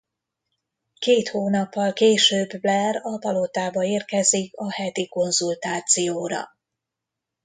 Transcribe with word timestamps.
Két 0.99 1.29
hónappal 1.29 1.93
később 1.93 2.49
Blair 2.59 2.95
a 3.01 3.17
palotába 3.17 3.83
érkezik 3.83 4.55
a 4.55 4.71
heti 4.71 5.07
konzultációra. 5.09 6.47